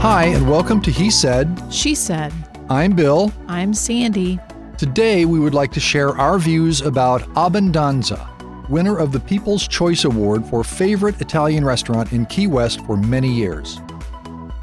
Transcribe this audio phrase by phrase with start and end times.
[0.00, 1.60] Hi, and welcome to He Said.
[1.70, 2.32] She said,
[2.70, 3.32] I'm Bill.
[3.48, 4.38] I'm Sandy.
[4.78, 10.04] Today, we would like to share our views about Abbondanza, winner of the People's Choice
[10.04, 13.80] Award for Favorite Italian Restaurant in Key West for many years.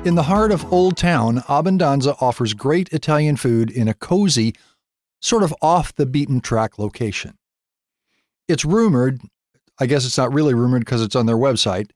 [0.05, 4.55] In the heart of Old Town, Abbondanza offers great Italian food in a cozy,
[5.19, 7.37] sort of off the beaten track location.
[8.47, 9.19] It's rumored,
[9.81, 11.89] I guess it's not really rumored because it's on their website,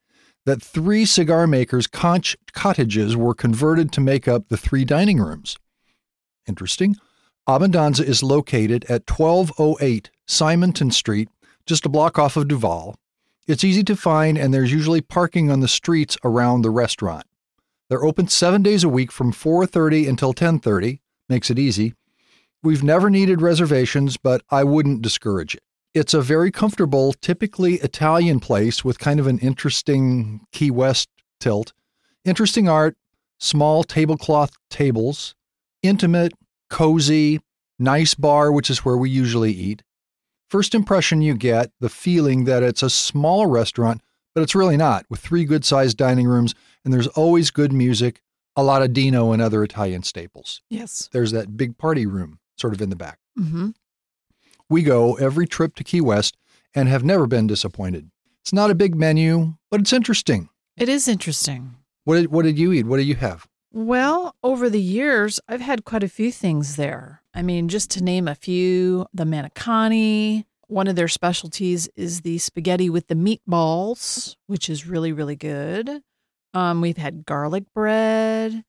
[0.50, 5.58] that three cigar makers' conch cottages were converted to make up the three dining rooms.
[6.48, 6.96] Interesting.
[7.48, 11.30] Abbondanza is located at 1208 Simonton Street,
[11.68, 12.96] just a block off of Duval.
[13.48, 17.28] It's easy to find, and there's usually parking on the streets around the restaurant.
[17.88, 21.00] They're open seven days a week from 4:30 until 10:30.
[21.28, 21.94] Makes it easy.
[22.64, 25.64] We've never needed reservations, but I wouldn't discourage it.
[26.00, 31.10] It's a very comfortable, typically Italian place with kind of an interesting Key West
[31.42, 31.74] tilt.
[32.24, 32.96] Interesting art,
[33.38, 35.36] small tablecloth tables,
[35.84, 36.32] intimate,
[36.70, 37.42] cozy,
[37.78, 39.84] nice bar, which is where we usually eat.
[40.48, 44.00] First impression you get the feeling that it's a small restaurant,
[44.34, 46.56] but it's really not, with three good sized dining rooms,
[46.86, 48.22] and there's always good music,
[48.56, 50.62] a lot of Dino and other Italian staples.
[50.70, 51.10] Yes.
[51.12, 53.20] There's that big party room sort of in the back.
[53.38, 53.72] Mm-hmm.
[54.70, 56.38] We go every trip to Key West
[56.76, 58.12] and have never been disappointed.
[58.42, 60.50] It's not a big menu, but it's interesting.
[60.78, 61.76] It is interesting.
[62.04, 62.86] What did, what did you eat?
[62.86, 63.48] What did you have?
[63.72, 67.24] Well, over the years, I've had quite a few things there.
[67.34, 70.46] I mean, just to name a few, the manicani.
[70.68, 76.02] One of their specialties is the spaghetti with the meatballs, which is really, really good.
[76.54, 78.64] Um, we've had garlic bread,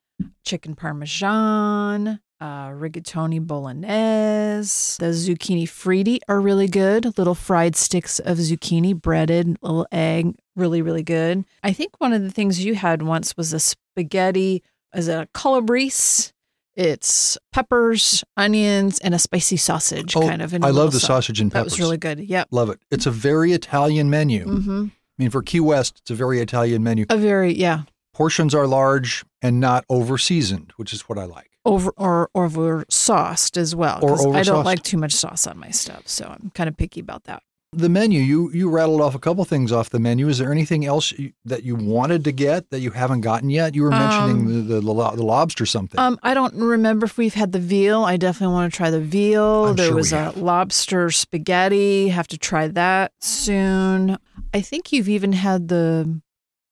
[0.44, 4.96] chicken parmesan, uh, rigatoni bolognese.
[4.98, 7.17] The zucchini fritti are really good.
[7.18, 11.45] Little fried sticks of zucchini, breaded, little egg, really, really good.
[11.62, 14.62] I think one of the things you had once was a spaghetti
[14.92, 16.33] as a calabrese.
[16.77, 20.55] It's peppers, onions, and a spicy sausage, Oh, kind of.
[20.55, 21.72] I love the sausage and peppers.
[21.72, 22.20] That was really good.
[22.20, 22.48] Yep.
[22.52, 22.78] Love it.
[22.90, 24.45] It's a very Italian menu.
[24.45, 27.05] hmm I mean, for Key West, it's a very Italian menu.
[27.11, 27.83] A very yeah
[28.14, 31.49] Portions are large and not over seasoned, which is what I like.
[31.64, 33.98] Over or over sauced as well.
[34.02, 36.76] Or 'cause I don't like too much sauce on my stuff, so I'm kind of
[36.76, 37.42] picky about that.
[37.72, 40.26] The menu, you you rattled off a couple things off the menu.
[40.26, 43.76] Is there anything else you, that you wanted to get that you haven't gotten yet?
[43.76, 46.00] You were mentioning Um, the, the the lobster something.
[46.00, 48.02] Um, I don't remember if we've had the veal.
[48.02, 49.66] I definitely want to try the veal.
[49.66, 52.08] I'm there sure was a lobster spaghetti.
[52.08, 54.18] Have to try that soon.
[54.52, 56.20] I think you've even had the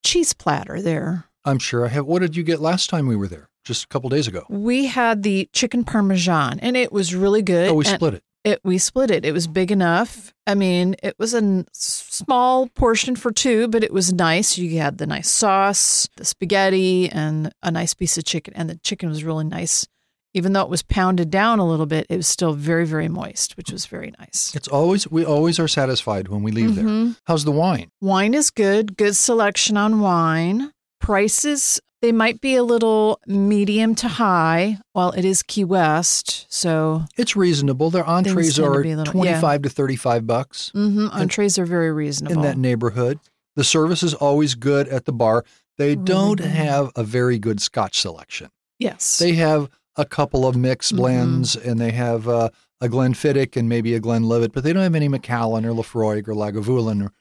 [0.04, 1.26] cheese platter there.
[1.48, 2.06] I'm sure I have.
[2.06, 3.48] What did you get last time we were there?
[3.64, 4.44] Just a couple days ago.
[4.48, 7.68] We had the chicken parmesan, and it was really good.
[7.70, 8.22] Oh, we and split it.
[8.44, 9.24] It we split it.
[9.24, 10.32] It was big enough.
[10.46, 14.56] I mean, it was a small portion for two, but it was nice.
[14.56, 18.54] You had the nice sauce, the spaghetti, and a nice piece of chicken.
[18.54, 19.86] And the chicken was really nice.
[20.34, 23.56] Even though it was pounded down a little bit, it was still very, very moist,
[23.56, 24.54] which was very nice.
[24.54, 26.84] It's always we always are satisfied when we leave there.
[26.84, 27.16] Mhm.
[27.24, 27.90] How's the wine?
[28.00, 28.96] Wine is good.
[28.96, 30.70] Good selection on wine.
[31.12, 34.76] Prices they might be a little medium to high.
[34.94, 37.88] Well, it is Key West, so It's reasonable.
[37.88, 42.36] Their entrees are little- 25 to 35 bucks mhm, entrees are very reasonable.
[42.36, 43.20] in that neighborhood.
[43.56, 45.46] The service is always good at the bar.
[45.78, 46.46] They Really don't good.
[46.50, 48.48] have a very good scotch selection.
[48.78, 49.16] yes.
[49.16, 50.96] They have a couple of mixed Mhm.
[50.98, 52.50] blends and they have uh,
[52.82, 56.34] a Glenfiddich and maybe a Glenlivet, but they don't have any Macallan or Laphroaig or
[56.34, 57.12] Lagavulin or,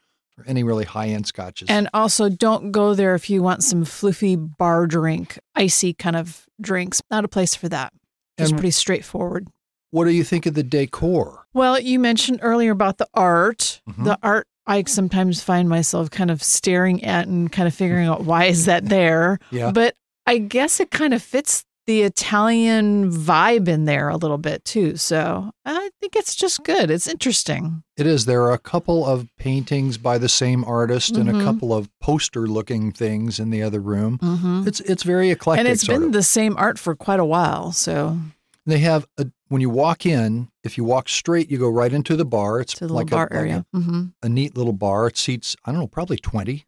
[0.45, 1.67] any really high end scotches.
[1.69, 6.45] And also, don't go there if you want some fluffy bar drink, icy kind of
[6.61, 7.01] drinks.
[7.09, 7.93] Not a place for that.
[8.37, 9.47] It's pretty straightforward.
[9.91, 11.45] what do you think of the decor?
[11.53, 13.81] Well, you mentioned earlier about the art.
[13.89, 14.03] Mhm.
[14.03, 18.25] The art, I sometimes find myself kind of staring at and kind of figuring out
[18.25, 19.39] why is that there.
[19.51, 19.71] Yeah.
[19.71, 19.95] But
[20.27, 24.97] I guess it kind of fits the Italian vibe in there a little bit too.
[24.97, 26.91] So I think it's just good.
[26.91, 27.81] It's interesting.
[27.95, 28.25] It is.
[28.25, 31.43] There are a couple of paintings by the same artist and a Mhm.
[31.43, 34.19] couple of poster looking things in the other room.
[34.21, 34.67] Mm-hmm.
[34.67, 35.59] It's it's very eclectic.
[35.61, 36.11] And it's been of.
[36.11, 37.71] the same art for quite a while.
[37.71, 38.19] So
[38.65, 42.17] They have a, when you walk in, if you walk straight, you go right into
[42.17, 42.59] the bar.
[42.59, 43.65] It's to the little like, bar a, like area.
[43.73, 45.07] hmm a, a neat little bar.
[45.07, 46.65] It seats I don't know, probably twenty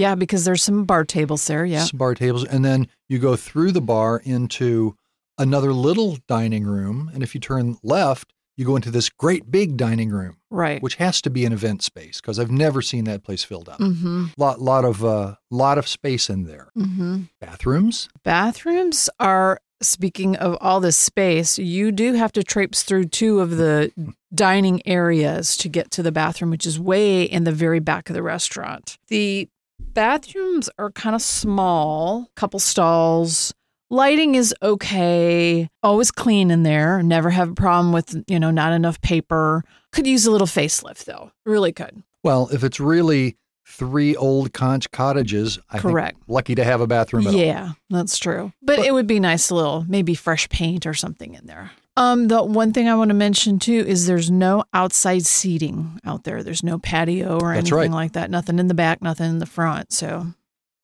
[0.00, 1.64] Yeah, because there's some bar tables there.
[1.66, 1.84] Yeah.
[1.84, 4.96] some bar tables, and then you go through the bar into
[5.36, 7.10] another little dining room.
[7.12, 10.82] And if you turn left, you go into this great big dining room, Right.
[10.82, 13.78] which has to be an event space because I've never seen that place filled up.
[13.78, 14.26] mm-hmm.
[14.36, 16.70] Lot lot of uh, lot of space in there.
[16.76, 17.22] Mm-hmm.
[17.40, 18.08] Bathrooms.
[18.24, 23.56] Bathrooms are speaking of all this space, you do have to traipse through two of
[23.56, 23.90] the
[24.34, 28.14] dining areas to get to the bathroom, which is way in the very back of
[28.14, 28.98] the restaurant.
[29.08, 29.48] The
[29.94, 33.52] bathrooms are kind of small, couple stalls.
[33.90, 35.68] Lighting is okay.
[35.82, 37.02] Always clean in there.
[37.02, 39.64] Never have a problem with, you know, not enough paper.
[39.92, 41.32] Could use a little facelift though.
[41.44, 42.02] Really could.
[42.22, 46.18] Well, if it's really three old conch cottages, I Correct.
[46.18, 47.40] think lucky to have a bathroom at all.
[47.40, 48.52] Yeah, that's true.
[48.62, 51.70] But, it would be nice a little, maybe fresh paint or something in there.
[51.96, 56.24] Um, the one thing I want to mention too is there's no outside seating out
[56.24, 56.42] there.
[56.42, 57.90] There's no patio or That's anything right.
[57.90, 58.30] like that.
[58.30, 59.92] Nothing in the back, nothing in the front.
[59.92, 60.26] So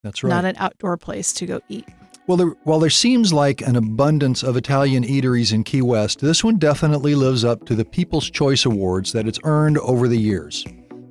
[0.02, 0.30] That's right.
[0.30, 1.86] not an outdoor place to go eat.
[2.26, 6.42] Well, there, while there seems like an abundance of Italian eateries in Key West, this
[6.42, 10.64] one definitely lives up to the People's Choice Awards that it's earned over the years.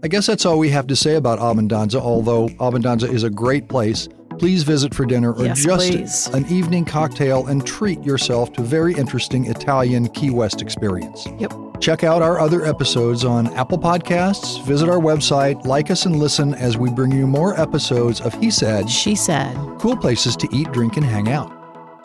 [0.03, 3.69] I guess that's all we have to say about Abbondanza, although Abbondanza is a great
[3.69, 4.09] place.
[4.39, 6.27] Please visit for dinner or Yes, just please.
[6.27, 11.27] an evening cocktail and treat yourself to a very interesting Italian Key West experience.
[11.39, 11.53] Yep.
[11.81, 16.53] Check out our other episodes on Apple Podcasts, visit our website, like us and listen
[16.55, 20.71] as we bring you more episodes of He Said, She said, cool places to eat,
[20.71, 21.51] drink, and hang out.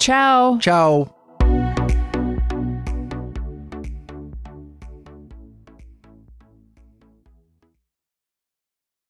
[0.00, 0.58] Ciao.
[0.58, 1.08] Ciao.